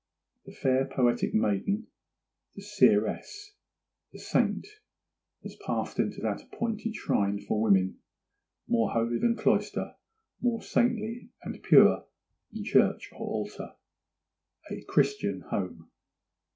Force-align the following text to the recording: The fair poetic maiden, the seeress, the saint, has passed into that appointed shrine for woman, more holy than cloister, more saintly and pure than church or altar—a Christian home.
The 0.45 0.51
fair 0.53 0.87
poetic 0.87 1.31
maiden, 1.35 1.85
the 2.55 2.63
seeress, 2.63 3.53
the 4.11 4.17
saint, 4.17 4.65
has 5.43 5.55
passed 5.57 5.99
into 5.99 6.21
that 6.21 6.41
appointed 6.41 6.95
shrine 6.95 7.39
for 7.39 7.61
woman, 7.61 7.99
more 8.67 8.89
holy 8.93 9.19
than 9.19 9.35
cloister, 9.35 9.93
more 10.41 10.63
saintly 10.63 11.29
and 11.43 11.61
pure 11.61 12.07
than 12.51 12.63
church 12.63 13.11
or 13.11 13.27
altar—a 13.27 14.81
Christian 14.85 15.41
home. 15.51 15.91